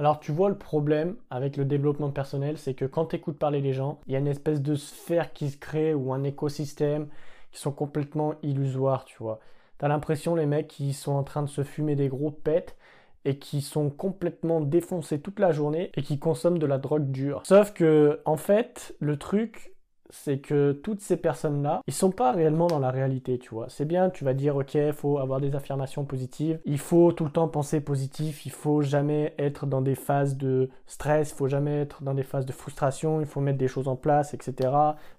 Alors 0.00 0.18
tu 0.18 0.32
vois 0.32 0.48
le 0.48 0.58
problème 0.58 1.16
avec 1.30 1.56
le 1.56 1.64
développement 1.64 2.10
personnel, 2.10 2.58
c'est 2.58 2.74
que 2.74 2.84
quand 2.84 3.06
tu 3.06 3.16
écoutes 3.16 3.38
parler 3.38 3.60
les 3.60 3.72
gens, 3.72 4.00
il 4.06 4.12
y 4.12 4.16
a 4.16 4.18
une 4.18 4.26
espèce 4.26 4.60
de 4.60 4.74
sphère 4.74 5.32
qui 5.32 5.50
se 5.50 5.56
crée 5.56 5.94
ou 5.94 6.12
un 6.12 6.24
écosystème 6.24 7.06
qui 7.52 7.60
sont 7.60 7.70
complètement 7.70 8.34
illusoires, 8.42 9.04
tu 9.04 9.16
vois. 9.18 9.38
T'as 9.78 9.86
l'impression 9.86 10.34
les 10.34 10.46
mecs 10.46 10.66
qui 10.66 10.92
sont 10.92 11.12
en 11.12 11.22
train 11.22 11.42
de 11.42 11.48
se 11.48 11.62
fumer 11.62 11.94
des 11.94 12.08
gros 12.08 12.32
pets 12.32 12.76
et 13.24 13.38
qui 13.38 13.60
sont 13.60 13.88
complètement 13.88 14.60
défoncés 14.60 15.20
toute 15.20 15.38
la 15.38 15.52
journée 15.52 15.92
et 15.94 16.02
qui 16.02 16.18
consomment 16.18 16.58
de 16.58 16.66
la 16.66 16.78
drogue 16.78 17.10
dure. 17.10 17.42
Sauf 17.44 17.72
que 17.72 18.20
en 18.24 18.36
fait, 18.36 18.96
le 18.98 19.16
truc 19.16 19.73
c'est 20.14 20.38
que 20.38 20.72
toutes 20.72 21.00
ces 21.00 21.16
personnes-là, 21.16 21.80
ils 21.86 21.92
sont 21.92 22.12
pas 22.12 22.30
réellement 22.30 22.68
dans 22.68 22.78
la 22.78 22.90
réalité, 22.90 23.38
tu 23.38 23.50
vois. 23.50 23.66
C'est 23.68 23.84
bien, 23.84 24.10
tu 24.10 24.24
vas 24.24 24.32
dire, 24.32 24.56
ok, 24.56 24.78
faut 24.92 25.18
avoir 25.18 25.40
des 25.40 25.56
affirmations 25.56 26.04
positives, 26.04 26.60
il 26.64 26.78
faut 26.78 27.12
tout 27.12 27.24
le 27.24 27.30
temps 27.30 27.48
penser 27.48 27.80
positif, 27.80 28.46
il 28.46 28.52
faut 28.52 28.80
jamais 28.80 29.34
être 29.38 29.66
dans 29.66 29.82
des 29.82 29.96
phases 29.96 30.36
de 30.36 30.70
stress, 30.86 31.32
il 31.32 31.34
faut 31.34 31.48
jamais 31.48 31.80
être 31.80 32.02
dans 32.02 32.14
des 32.14 32.22
phases 32.22 32.46
de 32.46 32.52
frustration, 32.52 33.20
il 33.20 33.26
faut 33.26 33.40
mettre 33.40 33.58
des 33.58 33.68
choses 33.68 33.88
en 33.88 33.96
place, 33.96 34.34
etc. 34.34 34.70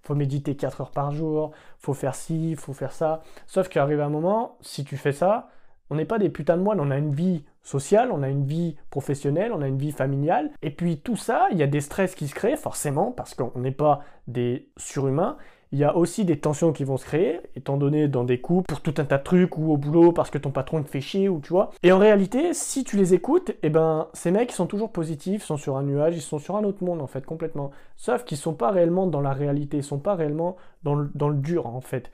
Faut 0.01 0.15
méditer 0.15 0.55
4 0.55 0.81
heures 0.81 0.91
par 0.91 1.11
jour, 1.11 1.51
faut 1.77 1.93
faire 1.93 2.15
ci, 2.15 2.51
il 2.51 2.57
faut 2.57 2.73
faire 2.73 2.93
ça. 2.93 3.21
Sauf 3.47 3.67
qu'arrive 3.67 3.99
un 3.99 4.09
moment, 4.09 4.57
si 4.61 4.85
tu 4.85 4.95
fais 4.95 5.11
ça, 5.11 5.49
on 5.89 5.95
n'est 5.95 6.05
pas 6.05 6.19
des 6.19 6.29
putains 6.29 6.57
de 6.57 6.63
moines, 6.63 6.79
on 6.79 6.91
a 6.91 6.97
une 6.97 7.13
vie 7.13 7.43
sociale, 7.63 8.09
on 8.11 8.23
a 8.23 8.29
une 8.29 8.45
vie 8.45 8.75
professionnelle, 8.89 9.51
on 9.53 9.61
a 9.61 9.67
une 9.67 9.77
vie 9.77 9.91
familiale. 9.91 10.51
Et 10.61 10.69
puis 10.69 10.99
tout 10.99 11.15
ça, 11.15 11.47
il 11.51 11.57
y 11.57 11.63
a 11.63 11.67
des 11.67 11.81
stress 11.81 12.15
qui 12.15 12.27
se 12.27 12.35
créent 12.35 12.57
forcément 12.57 13.11
parce 13.11 13.33
qu'on 13.33 13.59
n'est 13.59 13.71
pas 13.71 14.01
des 14.27 14.69
surhumains. 14.77 15.37
Il 15.71 15.79
y 15.79 15.83
a 15.83 15.97
aussi 15.97 16.23
des 16.23 16.39
tensions 16.39 16.71
qui 16.71 16.83
vont 16.83 16.95
se 16.95 17.05
créer, 17.05 17.41
étant 17.55 17.75
donné 17.75 18.07
dans 18.07 18.23
des 18.23 18.39
couples, 18.39 18.67
pour 18.67 18.81
tout 18.81 18.93
un 18.97 19.03
tas 19.03 19.17
de 19.17 19.23
trucs, 19.23 19.57
ou 19.57 19.73
au 19.73 19.77
boulot 19.77 20.11
parce 20.11 20.29
que 20.29 20.37
ton 20.37 20.51
patron 20.51 20.81
te 20.81 20.89
fait 20.89 21.01
chier, 21.01 21.27
ou 21.27 21.41
tu 21.41 21.49
vois. 21.49 21.71
Et 21.83 21.91
en 21.91 21.97
réalité, 21.97 22.53
si 22.53 22.83
tu 22.83 22.95
les 22.97 23.13
écoutes, 23.13 23.51
eh 23.61 23.69
ben, 23.69 24.07
ces 24.13 24.31
mecs 24.31 24.51
sont 24.51 24.67
toujours 24.67 24.91
positifs, 24.91 25.43
sont 25.43 25.57
sur 25.57 25.75
un 25.75 25.83
nuage, 25.83 26.15
ils 26.15 26.21
sont 26.21 26.39
sur 26.39 26.55
un 26.55 26.63
autre 26.63 26.83
monde, 26.83 27.01
en 27.01 27.07
fait, 27.07 27.25
complètement. 27.25 27.71
Sauf 27.97 28.23
qu'ils 28.23 28.37
sont 28.37 28.53
pas 28.53 28.71
réellement 28.71 29.07
dans 29.07 29.21
la 29.21 29.33
réalité, 29.33 29.77
ils 29.77 29.83
sont 29.83 29.99
pas 29.99 30.15
réellement 30.15 30.55
dans 30.83 30.95
le, 30.95 31.09
dans 31.13 31.29
le 31.29 31.35
dur, 31.35 31.65
en 31.65 31.81
fait. 31.81 32.09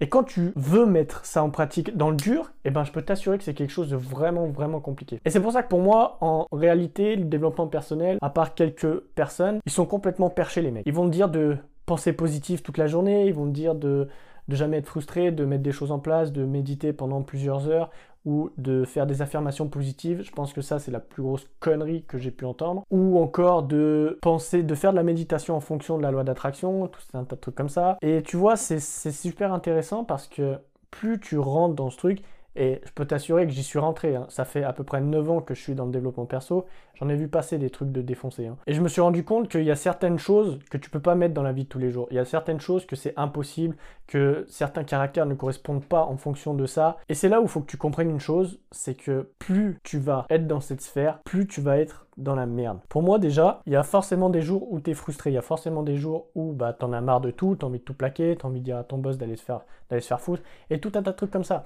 Et 0.00 0.08
quand 0.08 0.22
tu 0.22 0.52
veux 0.54 0.86
mettre 0.86 1.24
ça 1.26 1.42
en 1.42 1.50
pratique 1.50 1.96
dans 1.96 2.10
le 2.10 2.16
dur, 2.16 2.52
eh 2.64 2.70
ben, 2.70 2.84
je 2.84 2.92
peux 2.92 3.02
t'assurer 3.02 3.36
que 3.36 3.44
c'est 3.44 3.54
quelque 3.54 3.72
chose 3.72 3.90
de 3.90 3.96
vraiment, 3.96 4.46
vraiment 4.46 4.80
compliqué. 4.80 5.20
Et 5.24 5.30
c'est 5.30 5.40
pour 5.40 5.52
ça 5.52 5.62
que 5.64 5.68
pour 5.68 5.80
moi, 5.80 6.18
en 6.20 6.46
réalité, 6.52 7.16
le 7.16 7.24
développement 7.24 7.66
personnel, 7.66 8.18
à 8.22 8.30
part 8.30 8.54
quelques 8.54 9.00
personnes, 9.16 9.58
ils 9.66 9.72
sont 9.72 9.86
complètement 9.86 10.30
perchés 10.30 10.62
les 10.62 10.70
mecs. 10.70 10.84
Ils 10.86 10.94
vont 10.94 11.06
te 11.06 11.12
dire 11.12 11.28
de 11.28 11.56
penser 11.84 12.12
positif 12.12 12.62
toute 12.62 12.78
la 12.78 12.86
journée, 12.86 13.26
ils 13.26 13.34
vont 13.34 13.46
te 13.46 13.52
dire 13.52 13.74
de 13.74 14.08
de 14.48 14.56
jamais 14.56 14.78
être 14.78 14.86
frustré, 14.86 15.30
de 15.30 15.44
mettre 15.44 15.62
des 15.62 15.72
choses 15.72 15.92
en 15.92 15.98
place, 15.98 16.32
de 16.32 16.44
méditer 16.44 16.92
pendant 16.92 17.22
plusieurs 17.22 17.68
heures 17.68 17.90
ou 18.24 18.50
de 18.58 18.84
faire 18.84 19.06
des 19.06 19.22
affirmations 19.22 19.68
positives. 19.68 20.22
Je 20.22 20.30
pense 20.30 20.52
que 20.52 20.60
ça, 20.60 20.78
c'est 20.78 20.90
la 20.90 21.00
plus 21.00 21.22
grosse 21.22 21.46
connerie 21.60 22.04
que 22.06 22.18
j'ai 22.18 22.30
pu 22.30 22.44
entendre. 22.44 22.84
Ou 22.90 23.18
encore 23.18 23.62
de 23.62 24.18
penser, 24.22 24.62
de 24.62 24.74
faire 24.74 24.92
de 24.92 24.96
la 24.96 25.02
méditation 25.02 25.56
en 25.56 25.60
fonction 25.60 25.96
de 25.96 26.02
la 26.02 26.10
loi 26.10 26.24
d'attraction, 26.24 26.88
tout 26.88 27.00
un 27.14 27.24
tas 27.24 27.36
de 27.36 27.40
trucs 27.40 27.54
comme 27.54 27.68
ça. 27.68 27.96
Et 28.02 28.22
tu 28.22 28.36
vois, 28.36 28.56
c'est 28.56 28.80
super 28.80 29.52
intéressant 29.52 30.04
parce 30.04 30.26
que 30.26 30.58
plus 30.90 31.20
tu 31.20 31.38
rentres 31.38 31.74
dans 31.74 31.90
ce 31.90 31.96
truc, 31.96 32.22
et 32.58 32.80
je 32.84 32.90
peux 32.92 33.04
t'assurer 33.04 33.46
que 33.46 33.52
j'y 33.52 33.62
suis 33.62 33.78
rentré. 33.78 34.16
Hein. 34.16 34.26
Ça 34.28 34.44
fait 34.44 34.64
à 34.64 34.72
peu 34.72 34.82
près 34.82 35.00
9 35.00 35.30
ans 35.30 35.40
que 35.40 35.54
je 35.54 35.60
suis 35.60 35.74
dans 35.74 35.86
le 35.86 35.92
développement 35.92 36.26
perso. 36.26 36.66
J'en 36.96 37.08
ai 37.08 37.14
vu 37.14 37.28
passer 37.28 37.56
des 37.56 37.70
trucs 37.70 37.92
de 37.92 38.02
défoncer. 38.02 38.48
Hein. 38.48 38.56
Et 38.66 38.74
je 38.74 38.80
me 38.80 38.88
suis 38.88 39.00
rendu 39.00 39.24
compte 39.24 39.48
qu'il 39.48 39.62
y 39.62 39.70
a 39.70 39.76
certaines 39.76 40.18
choses 40.18 40.58
que 40.68 40.76
tu 40.76 40.90
peux 40.90 41.00
pas 41.00 41.14
mettre 41.14 41.34
dans 41.34 41.44
la 41.44 41.52
vie 41.52 41.64
de 41.64 41.68
tous 41.68 41.78
les 41.78 41.90
jours. 41.90 42.08
Il 42.10 42.16
y 42.16 42.18
a 42.18 42.24
certaines 42.24 42.60
choses 42.60 42.84
que 42.84 42.96
c'est 42.96 43.14
impossible, 43.16 43.76
que 44.08 44.44
certains 44.48 44.82
caractères 44.82 45.26
ne 45.26 45.34
correspondent 45.34 45.84
pas 45.84 46.02
en 46.02 46.16
fonction 46.16 46.52
de 46.52 46.66
ça. 46.66 46.96
Et 47.08 47.14
c'est 47.14 47.28
là 47.28 47.40
où 47.40 47.44
il 47.44 47.48
faut 47.48 47.60
que 47.60 47.70
tu 47.70 47.76
comprennes 47.76 48.10
une 48.10 48.18
chose, 48.18 48.58
c'est 48.72 48.94
que 48.94 49.30
plus 49.38 49.78
tu 49.84 49.98
vas 49.98 50.26
être 50.28 50.48
dans 50.48 50.60
cette 50.60 50.80
sphère, 50.80 51.20
plus 51.22 51.46
tu 51.46 51.60
vas 51.60 51.78
être 51.78 52.06
dans 52.16 52.34
la 52.34 52.46
merde. 52.46 52.80
Pour 52.88 53.02
moi 53.02 53.20
déjà, 53.20 53.62
il 53.66 53.72
y 53.72 53.76
a 53.76 53.84
forcément 53.84 54.28
des 54.28 54.42
jours 54.42 54.70
où 54.72 54.80
tu 54.80 54.90
es 54.90 54.94
frustré, 54.94 55.30
il 55.30 55.34
y 55.34 55.38
a 55.38 55.42
forcément 55.42 55.84
des 55.84 55.96
jours 55.96 56.26
où 56.34 56.52
bah 56.52 56.72
t'en 56.72 56.92
as 56.92 57.00
marre 57.00 57.20
de 57.20 57.30
tout, 57.30 57.54
t'as 57.54 57.68
envie 57.68 57.78
de 57.78 57.84
tout 57.84 57.94
plaquer, 57.94 58.36
t'as 58.36 58.48
envie 58.48 58.58
de 58.58 58.64
dire 58.64 58.76
à 58.76 58.82
ton 58.82 58.98
boss 58.98 59.18
d'aller 59.18 59.36
se 59.36 59.44
faire 59.44 60.20
foutre 60.20 60.42
et 60.68 60.80
tout 60.80 60.90
un 60.96 61.02
tas 61.02 61.12
de 61.12 61.16
trucs 61.16 61.30
comme 61.30 61.44
ça. 61.44 61.64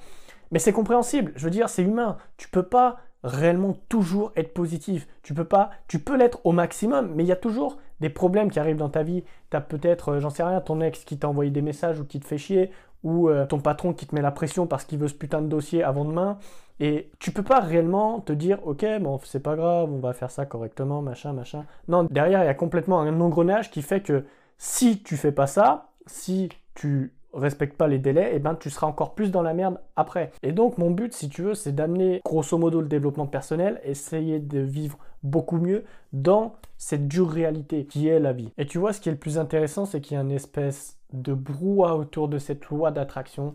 Mais 0.53 0.59
c'est 0.59 0.73
compréhensible, 0.73 1.33
je 1.35 1.45
veux 1.45 1.51
dire, 1.51 1.69
c'est 1.69 1.83
humain. 1.83 2.19
Tu 2.37 2.49
peux 2.49 2.63
pas 2.63 2.99
réellement 3.25 3.77
toujours 3.89 4.33
être 4.37 4.53
positif. 4.53 5.09
Tu 5.23 5.35
peux 5.35 5.45
pas, 5.45 5.71
tu 5.89 5.99
peux 5.99 6.17
l'être 6.17 6.41
au 6.45 6.53
maximum, 6.53 7.13
mais 7.15 7.25
il 7.25 7.27
y 7.27 7.33
a 7.33 7.37
toujours 7.37 7.79
des 8.01 8.11
problèmes 8.11 8.51
qui 8.51 8.61
arrivent 8.61 8.77
dans 8.77 8.89
ta 8.89 9.03
vie. 9.03 9.25
Tu 9.51 9.57
as 9.57 9.61
peut-être, 9.61 10.11
euh, 10.11 10.21
j'en 10.21 10.31
sais 10.31 10.43
rien, 10.43 10.61
ton 10.61 10.81
ex 10.81 11.05
qui 11.05 11.19
t'a 11.19 11.29
envoyé 11.29 11.51
des 11.51 11.63
messages 11.63 12.01
ou 12.01 12.05
qui 12.05 12.21
te 12.21 12.27
fait 12.27 12.39
chier, 12.39 12.71
ou 13.03 13.29
euh, 13.29 13.47
ton 13.47 13.61
patron 13.61 13.93
qui 13.93 14.07
te 14.07 14.15
met 14.15 14.23
la 14.23 14.31
pression 14.31 14.67
parce 14.67 14.85
qu'il 14.85 14.99
veut 14.99 15.09
ce 15.09 15.15
putain 15.15 15.41
de 15.41 15.49
dossier 15.49 15.83
avant 15.83 16.05
demain. 16.05 16.39
Et 16.81 17.11
tu 17.19 17.31
peux 17.31 17.43
pas 17.43 17.61
réellement 17.61 18.21
te 18.21 18.33
dire, 18.33 18.59
ok, 18.67 18.85
bon, 19.01 19.21
c'est 19.25 19.41
pas 19.41 19.55
grave, 19.55 19.91
on 19.93 20.01
va 20.01 20.13
faire 20.13 20.31
ça 20.31 20.47
correctement, 20.47 21.01
machin, 21.01 21.33
machin. 21.33 21.65
Non, 21.89 22.05
derrière, 22.05 22.43
il 22.43 22.47
y 22.47 22.49
a 22.49 22.55
complètement 22.55 23.01
un 23.01 23.21
engrenage 23.21 23.71
qui 23.71 23.83
fait 23.83 24.01
que 24.01 24.25
si 24.59 25.03
tu 25.03 25.17
fais 25.17 25.33
pas 25.33 25.47
ça, 25.47 25.91
si 26.07 26.49
tu 26.75 27.13
respecte 27.33 27.77
pas 27.77 27.89
les 27.89 27.99
délais, 27.99 28.33
et 28.33 28.37
eh 28.37 28.39
ben 28.39 28.55
tu 28.55 28.71
seras 28.71 28.87
encore 28.87 29.15
plus 29.15 29.31
dans 29.31 29.43
la 29.43 29.55
merde 29.55 29.79
après. 29.97 30.33
Et 30.43 30.53
donc 30.53 30.79
mon 30.79 30.91
but, 30.91 31.13
si 31.15 31.29
tu 31.29 31.43
veux, 31.43 31.55
c'est 31.55 31.73
d'amener 31.73 32.21
grosso 32.25 32.57
modo 32.59 32.81
le 32.81 32.89
développement 32.89 33.27
personnel, 33.27 33.81
essayer 33.85 34.39
de 34.39 34.61
vivre 34.61 34.99
beaucoup 35.23 35.57
mieux 35.57 35.85
dans 36.13 36.55
cette 36.79 37.09
dure 37.09 37.31
réalité 37.31 37.87
qui 37.87 38.09
est 38.09 38.21
la 38.21 38.33
vie. 38.33 38.51
Et 38.59 38.67
tu 38.67 38.79
vois, 38.79 38.93
ce 38.93 39.01
qui 39.01 39.09
est 39.09 39.13
le 39.13 39.19
plus 39.19 39.39
intéressant, 39.39 39.87
c'est 39.87 40.01
qu'il 40.01 40.17
y 40.17 40.19
a 40.19 40.23
une 40.23 40.33
espèce 40.33 40.99
de 41.13 41.35
brouhaha 41.35 41.95
autour 41.95 42.29
de 42.29 42.39
cette 42.39 42.67
loi 42.67 42.91
d'attraction 42.91 43.55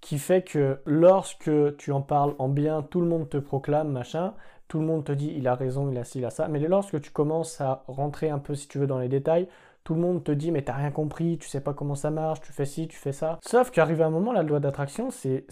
qui 0.00 0.18
fait 0.18 0.42
que 0.42 0.78
lorsque 0.84 1.50
tu 1.78 1.90
en 1.90 2.02
parles 2.02 2.34
en 2.38 2.48
bien, 2.48 2.82
tout 2.82 3.00
le 3.00 3.06
monde 3.06 3.28
te 3.28 3.38
proclame, 3.38 3.90
machin, 3.90 4.34
tout 4.68 4.78
le 4.78 4.86
monde 4.86 5.04
te 5.04 5.12
dit 5.12 5.32
il 5.36 5.48
a 5.48 5.54
raison, 5.54 5.90
il 5.90 5.96
a 5.96 6.04
ci, 6.04 6.18
il 6.18 6.24
a 6.24 6.30
ça, 6.30 6.46
mais 6.48 6.58
lorsque 6.60 7.00
tu 7.00 7.10
commences 7.10 7.60
à 7.60 7.84
rentrer 7.88 8.28
un 8.28 8.38
peu, 8.38 8.54
si 8.54 8.68
tu 8.68 8.78
veux, 8.78 8.86
dans 8.86 8.98
les 8.98 9.08
détails, 9.08 9.48
tout 9.84 9.94
le 9.94 10.00
monde 10.00 10.24
te 10.24 10.32
dit 10.32 10.50
mais 10.50 10.62
t'as 10.62 10.72
rien 10.72 10.90
compris, 10.90 11.38
tu 11.38 11.48
sais 11.48 11.60
pas 11.60 11.74
comment 11.74 11.94
ça 11.94 12.10
marche, 12.10 12.40
tu 12.40 12.52
fais 12.52 12.64
ci, 12.64 12.88
tu 12.88 12.96
fais 12.96 13.12
ça. 13.12 13.38
Sauf 13.42 13.70
qu'arrive 13.70 14.02
un 14.02 14.10
moment, 14.10 14.32
la 14.32 14.42
loi 14.42 14.58
d'attraction, 14.58 15.10
c'est, 15.10 15.46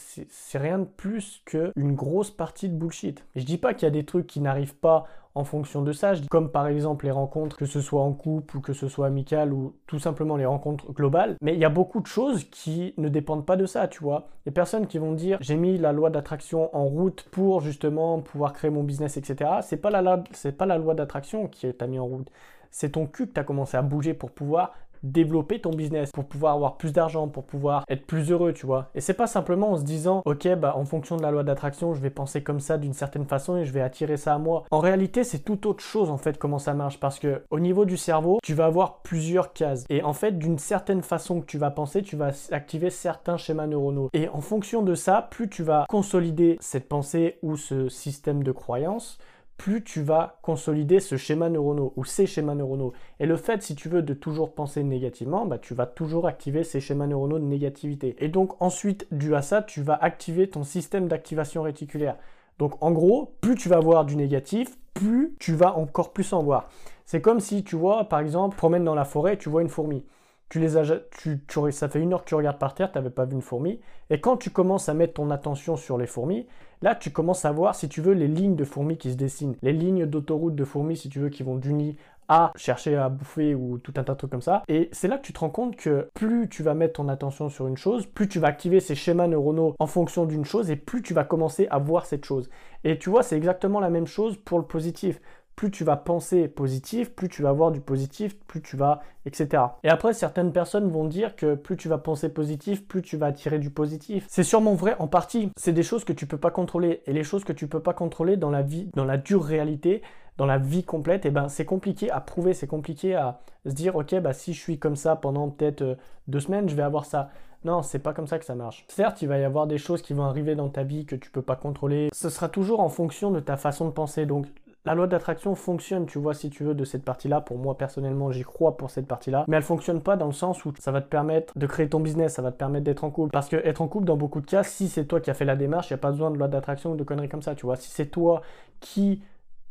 rien 0.55 0.79
de 0.79 0.85
plus 0.85 1.43
qu'une 1.45 1.95
grosse 1.95 2.31
partie 2.31 2.69
de 2.69 2.75
bullshit. 2.75 3.25
Et 3.35 3.41
je 3.41 3.47
dis 3.47 3.59
pas 3.59 3.75
qu'il 3.75 3.87
y 3.87 3.89
a 3.89 3.91
des 3.91 4.05
trucs 4.05 4.27
qui 4.27 4.41
n'arrivent 4.41 4.77
pas 4.77 5.05
en 5.35 5.45
fonction 5.45 5.83
de 5.83 5.93
ça, 5.93 6.13
comme 6.31 6.51
par 6.51 6.67
exemple 6.67 7.07
les 7.07 7.11
rencontres, 7.11 7.57
que 7.57 7.65
ce 7.65 7.81
soit 7.81 8.03
en 8.03 8.13
couple 8.13 8.59
ou 8.59 8.61
que 8.61 8.73
ce 8.75 8.89
soit 8.89 9.07
amical 9.07 9.53
ou 9.53 9.75
tout 9.87 9.99
simplement 9.99 10.37
les 10.37 10.45
rencontres 10.45 10.93
globales, 10.93 11.37
mais 11.41 11.55
il 11.55 11.59
y 11.59 11.65
a 11.65 11.71
beaucoup 11.71 12.01
de 12.01 12.07
choses 12.07 12.45
qui 12.45 12.93
ne 12.99 13.09
dépendent 13.09 13.47
pas 13.47 13.57
de 13.57 13.65
ça, 13.65 13.89
tu 13.89 14.03
vois. 14.03 14.29
Les 14.45 14.53
personnes 14.53 14.87
qui 14.87 14.99
vont 14.99 15.13
dire 15.13 15.39
j'ai 15.41 15.57
mis 15.57 15.79
la 15.79 15.93
loi 15.93 16.11
d'attraction 16.11 16.75
en 16.77 16.85
route 16.85 17.27
pour 17.31 17.63
justement 17.63 18.21
pouvoir 18.21 18.53
créer 18.53 18.71
mon 18.71 18.83
business, 18.83 19.17
etc. 19.17 19.51
C'est 19.63 19.79
pas 19.79 19.91
c'est 20.33 20.57
pas 20.57 20.67
la 20.67 20.77
loi 20.77 20.95
d'attraction 20.95 21.49
qui 21.49 21.73
t'a 21.73 21.87
mis 21.87 21.99
en 21.99 22.07
route 22.07 22.29
c'est 22.73 22.91
ton 22.91 23.07
cul 23.07 23.29
que 23.29 23.35
tu 23.35 23.41
as 23.41 23.45
commencé 23.45 23.77
à 23.77 23.83
bouger 23.83 24.15
pour 24.15 24.33
pouvoir 24.33 24.73
développer 25.03 25.61
ton 25.61 25.71
business, 25.71 26.11
pour 26.13 26.25
pouvoir 26.25 26.55
avoir 26.55 26.77
plus 26.77 26.93
d'argent, 26.93 27.29
pour 27.29 27.45
pouvoir 27.45 27.85
être 27.89 28.07
plus 28.07 28.31
heureux, 28.31 28.53
tu 28.53 28.67
vois. 28.67 28.91
Et 28.95 29.01
c'est 29.01 29.15
pas 29.15 29.27
simplement 29.27 29.73
en 29.73 29.77
se 29.77 29.83
disant, 29.83 30.23
ok, 30.25 30.49
bah 30.57 30.75
en 30.77 30.85
fonction 30.85 31.17
de 31.17 31.23
la 31.23 31.31
loi 31.31 31.43
d'attraction, 31.43 31.95
je 31.95 32.01
vais 32.01 32.11
penser 32.11 32.43
comme 32.43 32.61
ça 32.61 32.79
d'une 32.79 32.93
certaine 32.93 33.25
façon 33.25 33.57
et 33.57 33.65
je 33.65 33.73
vais 33.73 33.81
attirer 33.81 34.17
ça 34.17 34.35
à 34.35 34.39
moi. 34.39 34.65
En 34.71 34.79
réalité, 34.79 35.25
c'est 35.25 35.41
tout 35.41 35.67
autre 35.67 35.83
chose 35.83 36.11
en 36.11 36.19
fait 36.19 36.39
comment 36.39 36.59
ça 36.59 36.75
marche 36.75 37.01
parce 37.01 37.19
que 37.19 37.43
au 37.51 37.61
niveau 37.61 37.85
du 37.85 37.97
cerveau, 37.97 38.39
tu 38.43 38.55
vas 38.55 38.67
avoir 38.67 39.03
plusieurs 39.03 39.53
cases 39.53 39.85
et 39.91 40.03
en 40.03 40.13
fait 40.13 40.39
d'une 40.39 40.59
certaine 40.59 41.03
façon 41.03 41.41
que 41.41 41.47
tu 41.47 41.59
vas 41.59 41.71
penser, 41.71 42.03
tu 42.03 42.17
vas 42.17 42.31
activer 42.53 42.91
certains 42.91 43.37
schémas 43.37 43.67
neuronaux. 43.67 44.09
Et 44.13 44.29
en 44.29 44.41
fonction 44.41 44.83
de 44.83 44.95
ça, 44.95 45.29
plus 45.31 45.49
tu 45.49 45.63
vas 45.63 45.87
consolider 45.89 46.57
cette 46.61 46.89
pensée 46.89 47.39
ou 47.43 47.57
ce 47.57 47.89
système 47.89 48.43
de 48.43 48.53
croyance, 48.53 49.19
plus 49.57 49.85
tu 49.85 50.03
vas 50.03 50.39
consolider 50.43 51.01
ce 51.01 51.17
schéma 51.17 51.49
neuronaux 51.49 51.93
ou 51.97 52.05
ces 52.05 52.27
schémas 52.27 52.55
neuronaux. 52.55 52.93
Et 53.21 53.27
le 53.27 53.37
fait, 53.37 53.63
si 53.63 53.75
tu 53.75 53.89
veux, 53.89 54.03
de 54.03 54.15
toujours 54.15 54.55
penser 54.55 54.83
négativement, 54.83 55.47
bah, 55.47 55.59
tu 55.59 55.75
vas 55.75 55.87
toujours 55.87 56.27
activer 56.27 56.65
ces 56.65 56.81
schémas 56.81 57.07
neuronaux 57.07 57.39
de 57.39 57.45
négativité. 57.45 58.17
Et 58.19 58.29
donc 58.29 58.61
ensuite, 58.61 59.07
dû 59.13 59.35
à 59.35 59.43
ça, 59.43 59.63
tu 59.63 59.83
vas 59.83 59.95
activer 59.95 60.49
ton 60.49 60.65
système 60.65 61.09
d'activation 61.09 61.63
réticulaire. 61.63 62.17
Donc 62.59 62.83
en 62.83 62.91
gros, 62.91 63.35
plus 63.41 63.55
tu 63.55 63.69
vas 63.69 63.81
voir 63.81 64.05
du 64.05 64.17
négatif, 64.17 64.77
plus 64.95 65.35
tu 65.39 65.55
vas 65.55 65.77
encore 65.77 66.13
plus 66.13 66.33
en 66.33 66.43
voir. 66.43 66.69
C'est 67.07 67.21
comme 67.21 67.41
si 67.41 67.65
tu 67.65 67.77
vois, 67.77 68.09
par 68.09 68.21
exemple, 68.21 68.57
promènes 68.57 68.85
dans 68.85 68.95
la 68.95 69.05
forêt, 69.05 69.37
tu 69.37 69.49
vois 69.49 69.63
une 69.63 69.69
fourmi. 69.69 70.05
Tu 70.53 70.61
les 70.61 70.77
as, 70.77 70.85
tu, 71.23 71.41
ça 71.71 71.89
fait 71.89 71.99
une 71.99 72.13
heure 72.13 72.25
que 72.25 72.29
tu 72.29 72.35
regardes 72.35 72.59
par 72.59 72.75
terre, 72.75 72.93
tu 72.93 72.99
n'avais 72.99 73.09
pas 73.09 73.25
vu 73.25 73.33
une 73.33 73.41
fourmi. 73.41 73.81
Et 74.11 74.21
quand 74.21 74.37
tu 74.37 74.51
commences 74.51 74.91
à 74.91 74.93
mettre 74.93 75.15
ton 75.15 75.31
attention 75.31 75.77
sur 75.77 75.97
les 75.97 76.07
fourmis, 76.07 76.47
Là, 76.83 76.97
tu 76.97 77.11
commences 77.11 77.45
à 77.45 77.53
voir, 77.53 77.77
si 77.77 77.89
tu 77.89 78.01
veux, 78.01 78.13
les 78.13 78.27
lignes 78.27 78.57
de 78.57 78.65
fourmis 78.65 78.99
qui 78.99 79.13
se 79.13 79.17
dessinent, 79.17 79.55
les 79.63 79.73
lignes 79.73 80.05
d'autoroute 80.05 80.57
de 80.57 80.65
fourmis, 80.65 80.97
si 80.97 81.09
tu 81.09 81.21
veux, 81.21 81.29
qui 81.29 81.45
vont 81.45 81.55
du 81.55 81.73
nid 81.73 81.97
à 82.29 82.53
chercher 82.57 82.97
à 82.97 83.09
bouffer 83.09 83.55
ou 83.55 83.79
tout 83.79 83.93
un 83.97 84.05
tas 84.05 84.15
de 84.15 84.19
trucs 84.19 84.31
comme 84.31 84.43
ça. 84.43 84.63
Et 84.67 84.89
c'est 84.91 85.07
là 85.07 85.19
que 85.19 85.23
tu 85.23 85.33
te 85.33 85.39
rends 85.39 85.51
compte 85.51 85.77
que 85.77 86.09
plus 86.15 86.49
tu 86.49 86.63
vas 86.63 86.75
mettre 86.75 86.95
ton 86.95 87.09
attention 87.09 87.49
sur 87.49 87.69
une 87.69 87.77
chose, 87.77 88.07
plus 88.07 88.27
tu 88.27 88.39
vas 88.41 88.49
activer 88.49 88.81
ces 88.81 88.95
schémas 88.95 89.29
neuronaux 89.29 89.75
en 89.79 89.87
fonction 89.87 90.25
d'une 90.25 90.45
chose 90.45 90.71
et 90.71 90.77
plus 90.77 91.03
tu 91.03 91.15
vas 91.15 91.25
commencer 91.25 91.69
à 91.71 91.79
voir 91.79 92.07
cette 92.07 92.25
chose. 92.25 92.49
Et 92.85 92.99
tu 92.99 93.11
vois, 93.11 93.23
c'est 93.23 93.37
exactement 93.37 93.81
la 93.81 93.91
même 93.91 94.07
chose 94.07 94.37
pour 94.39 94.59
le 94.59 94.65
positif 94.65 95.21
plus 95.63 95.71
tu 95.71 95.85
vas 95.85 95.97
penser 95.97 96.49
positif, 96.49 97.15
plus 97.15 97.29
tu 97.29 97.43
vas 97.43 97.53
voir 97.53 97.71
du 97.71 97.81
positif, 97.81 98.37
plus 98.49 98.61
tu 98.61 98.77
vas, 98.77 99.01
etc. 99.27 99.63
Et 99.85 99.89
après, 99.89 100.13
certaines 100.13 100.51
personnes 100.51 100.91
vont 100.91 101.05
dire 101.05 101.37
que 101.37 101.55
plus 101.55 101.77
tu 101.77 101.89
vas 101.89 101.99
penser 101.99 102.29
positif, 102.31 102.85
plus 102.89 103.01
tu 103.01 103.17
vas 103.17 103.27
attirer 103.27 103.61
du 103.61 103.71
positif. 103.71 104.27
C'est 104.29 104.43
sûrement 104.43 104.75
vrai 104.75 104.97
en 104.99 105.07
partie. 105.07 105.53
C'est 105.57 105.73
des 105.73 105.85
choses 105.85 106.03
que 106.05 106.13
tu 106.13 106.27
peux 106.27 106.37
pas 106.37 106.51
contrôler. 106.51 107.03
Et 107.07 107.13
les 107.13 107.23
choses 107.23 107.45
que 107.45 107.53
tu 107.53 107.69
peux 107.69 107.79
pas 107.79 107.95
contrôler 107.95 108.37
dans 108.37 108.51
la 108.51 108.63
vie, 108.63 108.91
dans 108.97 109.05
la 109.05 109.19
dure 109.19 109.45
réalité, 109.45 110.03
dans 110.37 110.47
la 110.47 110.59
vie 110.59 110.83
complète, 110.83 111.27
et 111.27 111.29
eh 111.29 111.31
ben 111.31 111.49
c'est 111.49 111.65
compliqué 111.65 112.11
à 112.11 112.21
prouver, 112.21 112.55
c'est 112.55 112.67
compliqué 112.67 113.15
à 113.15 113.39
se 113.65 113.71
dire 113.71 113.95
ok 113.95 114.19
bah 114.19 114.33
si 114.33 114.55
je 114.55 114.61
suis 114.61 114.81
comme 114.81 114.97
ça 114.97 115.15
pendant 115.15 115.49
peut-être 115.49 115.83
euh, 115.83 115.95
deux 116.27 116.41
semaines, 116.41 116.69
je 116.69 116.75
vais 116.75 116.83
avoir 116.83 117.05
ça. 117.05 117.31
Non, 117.65 117.83
c'est 117.83 118.01
pas 118.01 118.13
comme 118.13 118.27
ça 118.27 118.41
que 118.41 118.45
ça 118.45 118.57
marche. 118.57 118.85
Certes, 118.89 119.23
il 119.23 119.29
va 119.29 119.39
y 119.39 119.45
avoir 119.45 119.69
des 119.69 119.79
choses 119.79 120.03
qui 120.03 120.15
vont 120.15 120.25
arriver 120.25 120.57
dans 120.57 120.69
ta 120.69 120.83
vie 120.83 121.07
que 121.07 121.15
tu 121.15 121.31
peux 121.31 121.43
pas 121.43 121.55
contrôler. 121.55 122.09
Ce 122.13 122.29
sera 122.29 122.49
toujours 122.49 122.81
en 122.81 122.89
fonction 122.89 123.31
de 123.31 123.39
ta 123.39 123.57
façon 123.57 123.87
de 123.87 123.93
penser. 123.93 124.27
Donc 124.27 124.47
la 124.85 124.95
loi 124.95 125.07
d'attraction 125.07 125.55
fonctionne, 125.55 126.07
tu 126.07 126.19
vois, 126.19 126.35
si 126.35 126.51
tu 126.51 126.65
veux, 126.65 126.75
de 126.75 126.85
cette 126.85 127.05
partie-là. 127.05 127.41
Pour 127.41 127.59
moi, 127.59 127.77
personnellement, 127.79 128.33
j'y 128.33 128.43
crois 128.43 128.77
pour 128.77 128.91
cette 128.91 129.07
partie-là. 129.07 129.45
Mais 129.47 129.57
elle 129.57 129.63
fonctionne 129.63 130.01
pas 130.01 130.17
dans 130.17 130.27
le 130.27 130.33
sens 130.33 130.65
où 130.65 130.73
ça 130.79 130.91
va 130.91 131.01
te 131.01 131.09
permettre 131.09 131.57
de 131.57 131.67
créer 131.67 131.89
ton 131.89 132.01
business, 132.01 132.35
ça 132.35 132.43
va 132.43 132.51
te 132.51 132.57
permettre 132.57 132.85
d'être 132.85 133.05
en 133.05 133.11
couple. 133.11 133.31
Parce 133.31 133.49
que 133.49 133.57
être 133.57 133.81
en 133.81 133.89
couple, 133.89 134.07
dans 134.07 134.17
beaucoup 134.17 134.41
de 134.41 134.47
cas, 134.47 134.65
si 134.65 134.89
c'est 134.89 135.05
toi 135.05 135.21
qui 135.21 135.31
as 135.31 135.35
fait 135.35 135.45
la 135.45 135.57
démarche, 135.57 135.91
il 135.91 135.93
n'y 135.93 135.99
a 135.99 136.03
pas 136.03 136.11
besoin 136.11 136.31
de 136.31 136.37
loi 136.37 136.49
d'attraction 136.49 136.93
ou 136.93 136.97
de 136.97 137.05
conneries 137.05 137.29
comme 137.29 137.43
ça, 137.43 137.55
tu 137.55 137.67
vois. 137.67 137.77
Si 137.77 137.91
c'est 137.91 138.07
toi 138.07 138.43
qui 138.81 139.23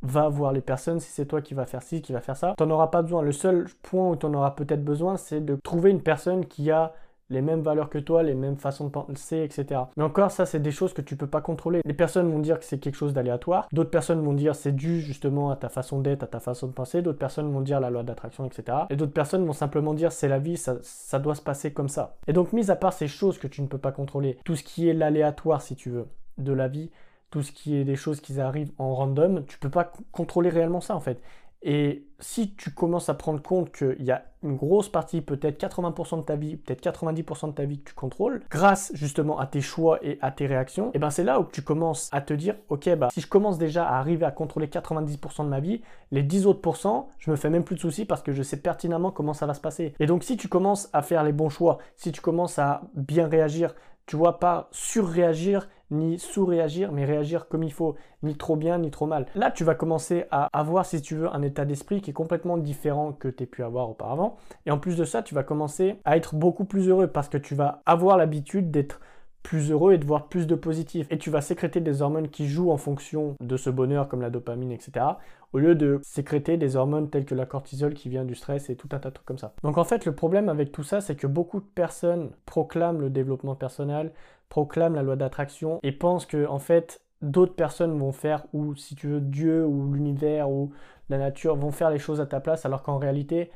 va 0.01 0.29
voir 0.29 0.53
les 0.53 0.61
personnes, 0.61 0.99
si 0.99 1.11
c'est 1.11 1.25
toi 1.25 1.41
qui 1.41 1.53
va 1.53 1.65
faire 1.65 1.83
ci, 1.83 2.01
qui 2.01 2.13
va 2.13 2.21
faire 2.21 2.37
ça, 2.37 2.55
tu 2.57 2.63
n'en 2.63 2.71
auras 2.71 2.87
pas 2.87 3.01
besoin. 3.01 3.21
Le 3.21 3.33
seul 3.33 3.67
point 3.83 4.09
où 4.09 4.15
tu 4.15 4.25
en 4.25 4.33
auras 4.33 4.51
peut-être 4.51 4.83
besoin, 4.83 5.17
c'est 5.17 5.41
de 5.41 5.55
trouver 5.55 5.91
une 5.91 6.01
personne 6.01 6.45
qui 6.45 6.71
a 6.71 6.93
les 7.31 7.42
mêmes 7.42 7.62
valeurs 7.62 7.89
que 7.89 7.98
toi, 7.98 8.22
les 8.22 8.36
mêmes 8.36 8.57
façons 8.57 8.86
de 8.86 8.92
penser, 8.92 9.44
etc. 9.44 9.81
Mais 9.98 10.04
encore, 10.04 10.30
ça, 10.30 10.45
c'est 10.45 10.60
des 10.60 10.72
choses 10.72 10.94
que 10.94 11.01
tu 11.01 11.16
peux 11.16 11.28
pas 11.28 11.42
contrôler. 11.42 11.81
Les 11.86 11.94
personnes 11.94 12.31
vont 12.31 12.39
dire 12.39 12.60
que 12.60 12.66
c'est 12.66 12.78
quelque 12.78 12.95
chose 12.95 13.13
d'aléatoire. 13.13 13.68
D'autres 13.72 13.89
personnes 13.89 14.22
vont 14.22 14.33
dire 14.33 14.54
c'est 14.54 14.75
dû 14.75 15.01
justement 15.01 15.50
à 15.50 15.56
ta 15.56 15.69
façon 15.69 16.00
d'être, 16.00 16.24
à 16.24 16.28
ta 16.28 16.39
façon 16.39 16.68
de 16.68 16.74
penser. 16.74 17.01
D'autres 17.01 17.18
personnes 17.18 17.51
vont 17.51 17.62
dire 17.62 17.80
la 17.80 17.89
loi 17.89 18.04
d'attraction, 18.04 18.45
etc. 18.45 18.80
Et 18.89 18.95
d'autres 18.95 19.13
personnes 19.13 19.45
vont 19.45 19.54
simplement 19.54 19.94
dire 19.94 20.12
c'est 20.12 20.28
la 20.28 20.39
vie, 20.39 20.57
ça, 20.57 20.75
ça 20.81 21.19
doit 21.19 21.36
se 21.36 21.42
passer 21.42 21.74
comme 21.74 21.89
ça. 21.89 22.18
Et 22.28 22.33
donc, 22.33 22.54
mis 22.54 22.69
à 22.69 22.75
part 22.75 22.94
ces 22.94 23.07
choses 23.07 23.38
que 23.38 23.48
tu 23.48 23.62
ne 23.62 23.68
peux 23.68 23.78
pas 23.78 23.92
contrôler, 23.92 24.38
tout 24.44 24.56
ce 24.56 24.63
qui 24.63 24.89
est 24.89 24.94
l'aléatoire, 24.94 25.62
si 25.62 25.75
tu 25.75 25.89
veux, 25.89 26.07
de 26.38 26.54
la 26.54 26.68
vie, 26.68 26.92
tout 27.31 27.42
ce 27.42 27.51
qui 27.54 27.78
est 27.78 27.86
des 27.86 27.95
choses 27.95 28.19
qui 28.19 28.39
arrivent 28.39 28.74
en 28.78 28.94
random, 28.94 29.45
tu 29.48 29.57
peux 29.57 29.69
pas 29.69 29.92
contrôler 30.12 30.50
réellement 30.50 30.81
ça 30.81 30.95
en 30.95 31.00
fait. 31.00 31.22
Et 31.63 32.07
si 32.19 32.55
tu 32.55 32.71
commences 32.71 33.09
à 33.09 33.13
prendre 33.13 33.41
compte 33.41 33.71
qu'il 33.71 34.03
y 34.03 34.11
a 34.11 34.25
une 34.43 34.55
grosse 34.55 34.89
partie, 34.89 35.21
peut-être 35.21 35.61
80% 35.63 36.17
de 36.17 36.23
ta 36.23 36.35
vie, 36.35 36.57
peut-être 36.57 36.83
90% 36.83 37.49
de 37.49 37.53
ta 37.53 37.65
vie 37.65 37.79
que 37.79 37.89
tu 37.89 37.95
contrôles, 37.95 38.41
grâce 38.49 38.91
justement 38.95 39.37
à 39.39 39.45
tes 39.45 39.61
choix 39.61 39.99
et 40.01 40.17
à 40.21 40.31
tes 40.31 40.47
réactions, 40.47 40.91
et 40.93 40.99
ben 40.99 41.11
c'est 41.11 41.23
là 41.23 41.39
où 41.39 41.45
tu 41.45 41.61
commences 41.61 42.09
à 42.11 42.21
te 42.21 42.33
dire, 42.33 42.55
ok, 42.69 42.95
bah 42.95 43.09
si 43.13 43.21
je 43.21 43.27
commence 43.27 43.59
déjà 43.59 43.87
à 43.87 43.99
arriver 43.99 44.25
à 44.25 44.31
contrôler 44.31 44.67
90% 44.67 45.43
de 45.43 45.49
ma 45.49 45.59
vie, 45.59 45.81
les 46.11 46.23
10 46.23 46.47
autres 46.47 46.61
pourcents, 46.61 47.09
je 47.19 47.29
me 47.29 47.35
fais 47.35 47.51
même 47.51 47.63
plus 47.63 47.75
de 47.75 47.81
soucis 47.81 48.05
parce 48.05 48.23
que 48.23 48.31
je 48.31 48.41
sais 48.41 48.57
pertinemment 48.57 49.11
comment 49.11 49.33
ça 49.33 49.45
va 49.45 49.53
se 49.53 49.61
passer. 49.61 49.93
Et 49.99 50.07
donc 50.07 50.23
si 50.23 50.37
tu 50.37 50.47
commences 50.47 50.89
à 50.93 51.03
faire 51.03 51.23
les 51.23 51.33
bons 51.33 51.49
choix, 51.49 51.77
si 51.95 52.11
tu 52.11 52.21
commences 52.21 52.57
à 52.57 52.81
bien 52.95 53.27
réagir, 53.27 53.75
tu 54.07 54.15
vois, 54.15 54.39
pas 54.39 54.67
surréagir 54.71 55.69
ni 55.91 56.17
sous-réagir, 56.17 56.91
mais 56.91 57.05
réagir 57.05 57.47
comme 57.47 57.63
il 57.63 57.71
faut, 57.71 57.95
ni 58.23 58.35
trop 58.35 58.55
bien, 58.55 58.79
ni 58.79 58.89
trop 58.91 59.05
mal. 59.05 59.27
Là, 59.35 59.51
tu 59.51 59.63
vas 59.63 59.75
commencer 59.75 60.25
à 60.31 60.47
avoir, 60.57 60.85
si 60.85 61.01
tu 61.01 61.15
veux, 61.15 61.33
un 61.33 61.41
état 61.41 61.65
d'esprit 61.65 62.01
qui 62.01 62.11
est 62.11 62.13
complètement 62.13 62.57
différent 62.57 63.11
que 63.11 63.27
tu 63.27 63.45
pu 63.45 63.63
avoir 63.63 63.89
auparavant. 63.89 64.38
Et 64.65 64.71
en 64.71 64.77
plus 64.77 64.97
de 64.97 65.03
ça, 65.03 65.21
tu 65.21 65.35
vas 65.35 65.43
commencer 65.43 65.97
à 66.05 66.17
être 66.17 66.35
beaucoup 66.35 66.65
plus 66.65 66.88
heureux 66.88 67.07
parce 67.07 67.27
que 67.27 67.38
tu 67.38 67.55
vas 67.55 67.81
avoir 67.85 68.17
l'habitude 68.17 68.71
d'être 68.71 69.01
plus 69.43 69.71
heureux 69.71 69.93
et 69.93 69.97
de 69.97 70.05
voir 70.05 70.27
plus 70.27 70.47
de 70.47 70.55
positif. 70.55 71.07
Et 71.09 71.17
tu 71.17 71.29
vas 71.29 71.41
sécréter 71.41 71.81
des 71.81 72.01
hormones 72.01 72.29
qui 72.29 72.47
jouent 72.47 72.71
en 72.71 72.77
fonction 72.77 73.35
de 73.39 73.57
ce 73.57 73.69
bonheur, 73.69 74.07
comme 74.07 74.21
la 74.21 74.29
dopamine, 74.29 74.71
etc. 74.71 75.05
Au 75.53 75.59
lieu 75.59 75.75
de 75.75 75.99
sécréter 76.03 76.57
des 76.57 76.75
hormones 76.75 77.09
telles 77.09 77.25
que 77.25 77.35
la 77.35 77.45
cortisol 77.45 77.93
qui 77.93 78.09
vient 78.09 78.23
du 78.23 78.35
stress 78.35 78.69
et 78.69 78.75
tout 78.75 78.89
un 78.91 78.99
tas 78.99 79.09
de 79.09 79.15
trucs 79.15 79.25
comme 79.25 79.38
ça. 79.38 79.53
Donc 79.63 79.77
en 79.77 79.83
fait, 79.83 80.05
le 80.05 80.15
problème 80.15 80.47
avec 80.47 80.71
tout 80.71 80.83
ça, 80.83 81.01
c'est 81.01 81.15
que 81.15 81.27
beaucoup 81.27 81.59
de 81.59 81.65
personnes 81.65 82.31
proclament 82.45 83.01
le 83.01 83.09
développement 83.09 83.55
personnel, 83.55 84.11
proclament 84.49 84.95
la 84.95 85.03
loi 85.03 85.15
d'attraction 85.15 85.79
et 85.83 85.91
pensent 85.91 86.25
que 86.25 86.45
en 86.47 86.59
fait, 86.59 87.01
d'autres 87.21 87.55
personnes 87.55 87.97
vont 87.97 88.11
faire, 88.11 88.45
ou 88.53 88.75
si 88.75 88.95
tu 88.95 89.07
veux, 89.07 89.21
Dieu 89.21 89.65
ou 89.65 89.94
l'univers 89.94 90.49
ou 90.49 90.71
la 91.09 91.17
nature 91.17 91.55
vont 91.55 91.71
faire 91.71 91.89
les 91.89 91.99
choses 91.99 92.21
à 92.21 92.25
ta 92.25 92.39
place, 92.39 92.65
alors 92.65 92.83
qu'en 92.83 92.97
réalité, 92.97 93.51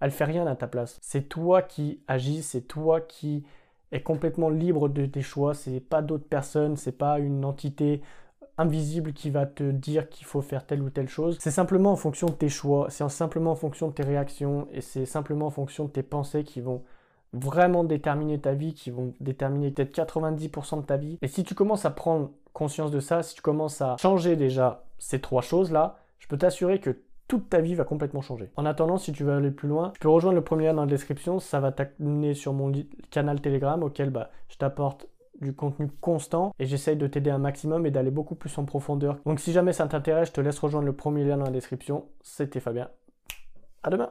elle 0.00 0.10
fait 0.10 0.24
rien 0.24 0.46
à 0.46 0.56
ta 0.56 0.66
place. 0.66 0.98
C'est 1.00 1.28
toi 1.28 1.62
qui 1.62 2.00
agis, 2.08 2.42
c'est 2.42 2.62
toi 2.62 3.00
qui 3.00 3.44
est 3.92 4.02
complètement 4.02 4.50
libre 4.50 4.88
de 4.88 5.06
tes 5.06 5.22
choix. 5.22 5.54
C'est 5.54 5.80
pas 5.80 6.02
d'autres 6.02 6.28
personnes, 6.28 6.76
c'est 6.76 6.96
pas 6.96 7.18
une 7.18 7.44
entité 7.44 8.02
invisible 8.58 9.12
qui 9.12 9.30
va 9.30 9.46
te 9.46 9.70
dire 9.70 10.08
qu'il 10.08 10.26
faut 10.26 10.40
faire 10.40 10.66
telle 10.66 10.82
ou 10.82 10.90
telle 10.90 11.08
chose. 11.08 11.36
C'est 11.40 11.50
simplement 11.50 11.92
en 11.92 11.96
fonction 11.96 12.28
de 12.28 12.32
tes 12.32 12.48
choix, 12.48 12.88
c'est 12.90 13.08
simplement 13.08 13.52
en 13.52 13.56
fonction 13.56 13.88
de 13.88 13.92
tes 13.92 14.02
réactions 14.02 14.66
et 14.72 14.80
c'est 14.80 15.06
simplement 15.06 15.46
en 15.46 15.50
fonction 15.50 15.84
de 15.84 15.90
tes 15.90 16.02
pensées 16.02 16.44
qui 16.44 16.60
vont 16.60 16.82
vraiment 17.32 17.84
déterminer 17.84 18.40
ta 18.40 18.54
vie, 18.54 18.72
qui 18.72 18.90
vont 18.90 19.12
déterminer 19.20 19.70
peut-être 19.70 19.94
90% 19.94 20.80
de 20.80 20.86
ta 20.86 20.96
vie. 20.96 21.18
Et 21.20 21.28
si 21.28 21.44
tu 21.44 21.54
commences 21.54 21.84
à 21.84 21.90
prendre 21.90 22.30
conscience 22.54 22.90
de 22.90 23.00
ça, 23.00 23.22
si 23.22 23.34
tu 23.34 23.42
commences 23.42 23.82
à 23.82 23.96
changer 24.00 24.36
déjà 24.36 24.84
ces 24.98 25.20
trois 25.20 25.42
choses-là, 25.42 25.98
je 26.18 26.26
peux 26.26 26.38
t'assurer 26.38 26.80
que 26.80 26.98
toute 27.28 27.48
ta 27.48 27.60
vie 27.60 27.74
va 27.74 27.84
complètement 27.84 28.20
changer. 28.20 28.50
En 28.56 28.66
attendant, 28.66 28.98
si 28.98 29.12
tu 29.12 29.24
veux 29.24 29.32
aller 29.32 29.50
plus 29.50 29.68
loin, 29.68 29.90
tu 29.94 30.00
peux 30.00 30.08
rejoindre 30.08 30.36
le 30.36 30.44
premier 30.44 30.66
lien 30.66 30.74
dans 30.74 30.84
la 30.84 30.90
description, 30.90 31.38
ça 31.40 31.60
va 31.60 31.72
t'amener 31.72 32.34
sur 32.34 32.52
mon 32.52 32.72
canal 33.10 33.40
Telegram 33.40 33.82
auquel 33.82 34.10
bah, 34.10 34.30
je 34.48 34.56
t'apporte 34.56 35.08
du 35.40 35.54
contenu 35.54 35.88
constant 36.00 36.54
et 36.58 36.66
j'essaye 36.66 36.96
de 36.96 37.06
t'aider 37.06 37.30
un 37.30 37.38
maximum 37.38 37.84
et 37.86 37.90
d'aller 37.90 38.10
beaucoup 38.10 38.34
plus 38.34 38.56
en 38.58 38.64
profondeur. 38.64 39.18
Donc 39.26 39.40
si 39.40 39.52
jamais 39.52 39.72
ça 39.72 39.86
t'intéresse, 39.86 40.28
je 40.28 40.32
te 40.34 40.40
laisse 40.40 40.58
rejoindre 40.58 40.86
le 40.86 40.94
premier 40.94 41.24
lien 41.24 41.36
dans 41.36 41.44
la 41.44 41.50
description. 41.50 42.06
C'était 42.22 42.60
Fabien. 42.60 42.88
À 43.82 43.90
demain 43.90 44.04